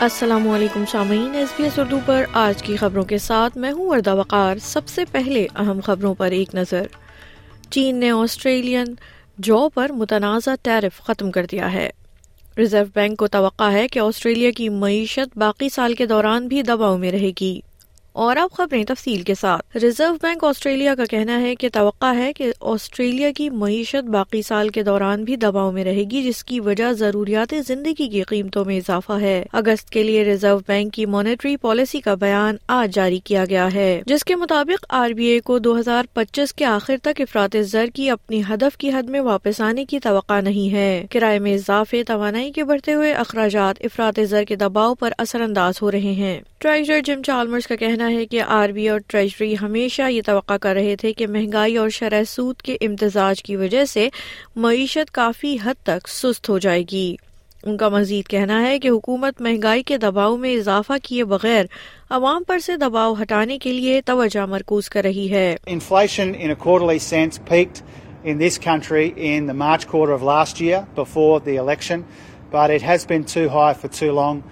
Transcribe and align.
السلام 0.00 0.48
علیکم 0.48 0.84
سامعین 0.90 1.34
ایس 1.34 1.48
بی 1.56 1.64
ایس 1.64 1.78
اردو 1.78 1.98
پر 2.06 2.24
آج 2.32 2.62
کی 2.62 2.76
خبروں 2.76 3.04
کے 3.04 3.18
ساتھ 3.18 3.58
میں 3.58 3.72
ہوں 3.72 3.88
اردا 3.88 4.14
وقار۔ 4.14 4.56
سب 4.62 4.88
سے 4.88 5.04
پہلے 5.04 5.46
اہم 5.56 5.80
خبروں 5.84 6.14
پر 6.14 6.30
ایک 6.30 6.54
نظر۔ 6.54 6.86
چین 7.70 7.96
نے 7.96 8.10
آسٹریلین 8.10 8.86
جو 9.38 9.68
پر 9.74 9.92
متنازع 9.92 10.50
ٹیرف 10.62 11.00
ختم 11.00 11.30
کر 11.30 11.46
دیا 11.50 11.72
ہے۔ 11.72 11.90
ریزرو 12.58 12.84
بینک 12.94 13.18
کو 13.18 13.26
توقع 13.26 13.70
ہے 13.70 13.88
کہ 13.88 13.98
آسٹریلیا 13.98 14.50
کی 14.50 14.68
معیشت 14.68 15.38
باقی 15.38 15.68
سال 15.68 15.94
کے 15.94 16.06
دوران 16.06 16.48
بھی 16.48 16.62
دباؤ 16.62 16.96
میں 16.96 17.12
رہے 17.12 17.30
گی۔ 17.40 17.60
اور 18.12 18.36
اب 18.36 18.48
خبریں 18.52 18.84
تفصیل 18.84 19.22
کے 19.22 19.34
ساتھ۔ 19.34 19.76
ریزرو 19.76 20.14
بینک 20.22 20.44
آسٹریلیا 20.44 20.94
کا 20.94 21.04
کہنا 21.04 21.40
ہے 21.40 21.54
کہ 21.54 21.68
توقع 21.72 22.14
ہے 22.14 22.32
کہ 22.32 22.52
آسٹریلیا 22.60 23.30
کی 23.36 23.50
معیشت 23.50 24.08
باقی 24.08 24.42
سال 24.42 24.68
کے 24.68 24.82
دوران 24.82 25.24
بھی 25.24 25.36
دباؤ 25.36 25.70
میں 25.70 25.84
رہے 25.84 26.04
گی، 26.10 26.22
جس 26.22 26.44
کی 26.44 26.60
وجہ 26.60 26.92
ضروریات 26.92 27.54
زندگی 27.66 28.08
کی 28.08 28.22
قیمتوں 28.22 28.64
میں 28.64 28.76
اضافہ 28.76 29.12
ہے۔ 29.12 29.44
اگست 29.52 29.90
کے 29.90 30.02
لیے 30.02 30.24
ریزرو 30.24 30.58
بینک 30.66 30.92
کی 30.92 31.06
مانیٹری 31.06 31.56
پالیسی 31.56 32.00
کا 32.00 32.14
بیان 32.14 32.56
آج 32.68 32.94
جاری 32.94 33.18
کیا 33.18 33.44
گیا 33.44 33.72
ہے، 33.74 34.02
جس 34.06 34.24
کے 34.24 34.36
مطابق 34.36 34.86
آر 34.88 35.10
بی 35.10 35.30
آئی 35.30 35.40
کو 35.40 35.58
دو 35.58 35.78
ہزار 35.78 36.04
پچیس 36.12 36.54
کے 36.54 36.64
آخر 36.64 36.96
تک 37.02 37.20
افراد 37.20 37.56
زر 37.60 37.86
کی 37.94 38.10
اپنی 38.10 38.42
ہدف 38.50 38.76
کی 38.76 38.90
حد 38.90 39.02
میں 39.02 39.20
واپس 39.20 39.60
آنے 39.60 39.84
کی 39.84 39.98
توقع 39.98 40.40
نہیں 40.40 40.74
ہے۔ 40.74 41.06
کرائے 41.10 41.38
میں 41.38 41.54
اضافے 41.54 42.04
توانائی 42.04 42.52
کے 42.52 42.64
بڑھتے 42.64 42.94
ہوئے 42.94 43.12
اخراجات 43.12 43.76
افراد 43.84 44.18
زر 44.28 44.44
کے 44.44 44.56
دباؤ 44.56 44.94
پر 44.94 45.12
اثر 45.18 45.40
انداز 45.40 45.74
ہو 45.82 45.90
رہے 45.90 45.98
ہیں۔ 45.98 46.40
ٹریجر 46.58 47.00
جم 47.04 47.22
چالمرز 47.22 47.66
کا 47.66 47.76
کہنا 47.76 47.99
کہنا 48.00 48.12
ہے 48.12 48.24
کہ 48.26 48.42
آر 48.42 48.68
بی 48.68 48.88
اور 48.88 49.00
ٹریجری 49.06 49.54
ہمیشہ 49.62 50.02
یہ 50.02 50.22
توقع 50.26 50.56
کر 50.56 50.74
رہے 50.74 50.94
تھے 50.96 51.12
کہ 51.12 51.26
مہنگائی 51.26 51.76
اور 51.76 51.88
شرح 51.88 52.22
سود 52.26 52.62
کے 52.62 52.76
امتزاج 52.80 53.42
کی 53.42 53.56
وجہ 53.56 53.84
سے 53.84 54.08
معیشت 54.56 55.10
کافی 55.10 55.56
حد 55.64 55.82
تک 55.82 56.08
سست 56.08 56.48
ہو 56.50 56.58
جائے 56.58 56.84
گی 56.92 57.14
ان 57.64 57.76
کا 57.76 57.88
مزید 57.88 58.28
کہنا 58.28 58.60
ہے 58.62 58.78
کہ 58.78 58.88
حکومت 58.88 59.40
مہنگائی 59.40 59.82
کے 59.82 59.98
دباؤ 59.98 60.36
میں 60.36 60.54
اضافہ 60.56 60.92
کیے 61.02 61.24
بغیر 61.24 61.64
عوام 62.10 62.44
پر 62.46 62.58
سے 62.58 62.76
دباؤ 62.76 63.12
ہٹانے 63.22 63.58
کے 63.58 63.72
لیے 63.72 64.00
توجہ 64.02 64.46
مرکوز 64.46 64.88
کر 64.88 65.02
رہی 65.02 65.30
ہے 65.30 65.56
Inflation 65.70 66.34
in 66.36 66.50
a 66.50 66.56
quarterly 66.56 66.98
sense 67.00 67.42
peaked 67.50 67.82
in 68.24 68.38
this 68.38 68.58
country 68.60 69.04
in 69.26 69.50
the 69.50 69.58
March 69.58 69.86
quarter 69.86 70.14
of 70.14 70.24
last 70.24 70.62
year 70.62 70.80
before 70.94 71.36
the 71.40 71.58
election, 71.58 72.06
but 72.50 72.74
it 72.78 72.82
has 72.84 73.06
been 73.06 73.28
too 73.34 73.46
high 73.50 73.74
for 73.74 73.92
too 73.94 74.10
long. 74.14 74.42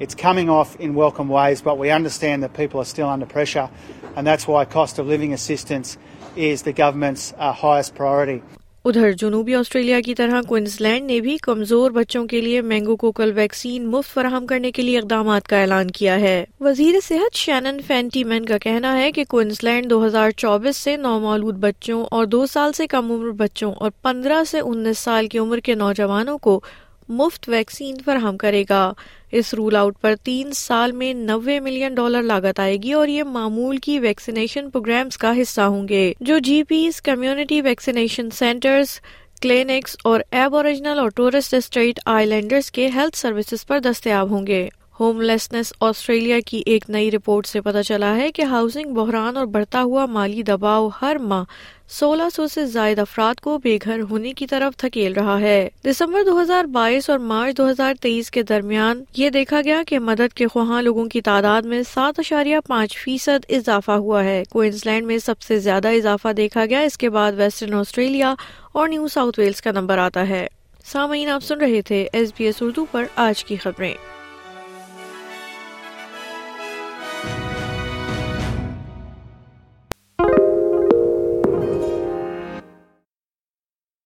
It's 0.00 0.14
coming 0.16 0.48
off 0.48 0.76
in 0.76 0.94
welcome 0.94 1.28
ways, 1.28 1.60
but 1.60 1.76
we 1.76 1.90
understand 1.90 2.44
that 2.44 2.52
people 2.54 2.80
are 2.80 2.84
still 2.86 3.08
under 3.08 3.26
pressure, 3.26 3.68
and 4.14 4.24
that's 4.24 4.46
why 4.46 4.64
cost 4.66 5.00
of 5.00 5.08
living 5.08 5.32
assistance 5.32 5.98
is 6.36 6.62
the 6.62 6.72
government's 6.74 7.34
uh, 7.36 7.52
highest 7.54 7.96
priority. 7.96 8.40
ادھر 8.84 9.12
جنوبی 9.12 9.54
Australia 9.54 10.00
کی 10.00 10.14
طرح 10.14 10.40
Queens 10.48 10.80
land 10.80 11.10
نے 11.10 11.20
بھی 11.20 11.36
کمزور 11.42 11.90
بچوں 11.90 12.24
کے 12.26 12.40
لیے 12.40 12.60
مینگو 12.62 12.96
کوکل 12.96 13.32
ویکسین 13.36 13.90
مفت 13.90 14.12
فراہم 14.14 14.46
کرنے 14.46 14.70
کے 14.72 14.82
لیے 14.82 14.98
اقدامات 14.98 15.48
کا 15.48 15.60
اعلان 15.60 15.90
کیا 15.90 16.18
ہے 16.20 16.44
وزیر 16.60 17.00
صحت 17.04 17.36
شینن 17.36 17.80
فینٹی 17.86 18.24
مین 18.24 18.44
کا 18.44 18.58
کہنا 18.58 18.96
ہے 18.96 19.10
کہ 19.12 19.24
کوئنز 19.28 19.62
لینڈ 19.64 19.90
دو 19.90 20.04
ہزار 20.06 20.30
چوبیس 20.36 20.76
سے 20.76 20.96
نو 20.96 21.18
مولود 21.20 21.58
بچوں 21.60 22.04
اور 22.10 22.26
دو 22.26 22.46
سال 22.46 22.72
سے 22.72 22.86
کم 22.86 23.10
عمر 23.12 23.30
بچوں 23.38 23.72
اور 23.72 23.90
پندرہ 24.02 24.42
سے 24.50 24.60
انیس 24.60 24.98
سال 24.98 25.26
کی 25.26 25.38
عمر 25.38 25.60
کے 25.60 25.74
نوجوانوں 25.74 26.38
کو 26.38 26.60
مفت 27.08 27.48
ویکسین 27.48 27.96
فراہم 28.04 28.36
کرے 28.36 28.64
گا۔ 28.70 28.92
اس 29.32 29.54
رول 29.54 29.76
آؤٹ 29.76 30.00
پر 30.00 30.14
تین 30.22 30.52
سال 30.52 30.92
میں 30.92 31.14
نوے 31.14 31.60
ملین 31.60 31.94
ڈالر 31.94 32.22
لاگت 32.22 32.60
آئے 32.60 32.76
گی 32.76 32.92
اور 32.92 33.08
یہ 33.08 33.22
معمول 33.22 33.76
کی 33.76 33.98
ویکسینیشن 33.98 34.70
پروگرامز 34.70 35.18
کا 35.18 35.32
حصہ 35.42 35.60
ہوں 35.60 35.88
گے۔ 35.88 36.12
جو 36.20 36.38
GPs, 36.62 37.02
community 37.02 37.60
vaccination 37.60 38.30
centres, 38.30 39.00
clinics 39.40 39.96
اور 40.04 40.20
ایب 40.30 40.56
اوریجنل 40.56 40.98
اور 40.98 41.10
ٹورسٹ 41.10 41.54
اسٹریٹ 41.54 42.00
آئی 42.06 42.26
لینڈرز 42.26 42.70
کے 42.70 42.88
ہیلتھ 42.94 43.16
سروسز 43.16 43.66
پر 43.66 43.78
دستیاب 43.78 44.30
ہوں 44.30 44.46
گے۔ 44.46 44.68
ہوم 45.00 45.20
لیسنس 45.20 45.72
آسٹریلیا 45.80 46.40
کی 46.46 46.62
ایک 46.66 46.90
نئی 46.90 47.10
رپورٹ 47.10 47.46
سے 47.46 47.60
پتہ 47.60 47.82
چلا 47.82 48.16
ہے 48.16 48.32
کہ 48.32 48.42
ہاؤسنگ 48.42 48.94
بحران 48.94 49.36
اور 49.36 49.46
بڑھتا 49.46 49.82
ہوا 49.82 50.06
مالی 50.06 50.42
دباؤ 50.42 50.88
ہر 51.02 51.16
ماہ 51.18 51.44
سولہ 51.88 52.22
سو 52.34 52.48
سے 52.48 52.66
زائد 52.66 52.98
افراد 52.98 53.40
کو 53.40 53.58
بے 53.58 53.78
گھر 53.84 54.00
ہونے 54.10 54.32
کی 54.32 54.46
طرف 54.46 54.76
تھکیل 54.76 55.12
رہا 55.12 55.40
ہے۔ 55.40 55.68
دسمبر 55.84 56.20
دو 56.26 56.42
ہزار 56.42 56.64
بائیس 56.64 57.10
اور 57.10 57.18
مارچ 57.18 57.56
دو 57.58 57.70
ہزار 57.70 57.94
تیئیس 58.00 58.30
کے 58.30 58.42
درمیان 58.42 59.04
یہ 59.16 59.30
دیکھا 59.30 59.60
گیا 59.64 59.82
کہ 59.86 59.98
مدد 59.98 60.34
کے 60.34 60.46
خواہاں 60.46 60.82
لوگوں 60.82 61.06
کی 61.06 61.20
تعداد 61.20 61.62
میں 61.62 61.82
سات 61.94 62.18
اشاریہ 62.18 62.58
پانچ 62.66 62.96
فیصد 62.96 63.44
اضافہ 63.48 63.92
ہوا 63.92 64.24
ہے۔ 64.24 64.42
کوئنز 64.50 64.86
لینڈ 64.86 65.06
میں 65.06 65.18
سب 65.18 65.40
سے 65.40 65.58
زیادہ 65.58 65.88
اضافہ 65.88 66.28
دیکھا 66.28 66.66
گیا، 66.66 66.80
اس 66.80 66.98
کے 66.98 67.10
بعد 67.10 67.32
ویسٹرن 67.32 67.74
آسٹریلیا 67.74 68.34
اور 68.72 68.88
نیو 68.88 69.08
ساؤتھ 69.08 69.40
ویلز 69.40 69.62
کا 69.62 69.70
نمبر 69.70 69.98
آتا 69.98 70.28
ہے۔ 70.28 70.46
سامعین، 70.84 71.28
آپ 71.28 71.44
سن 71.44 71.58
رہے 71.58 71.82
تھے 71.82 72.08
ایس 72.12 72.32
بی 72.36 72.44
ایس 72.44 72.54
اردو 72.60 72.84
پر 72.84 73.04
آج 73.16 73.44
کی 73.44 73.56
خبریں۔ 73.56 73.94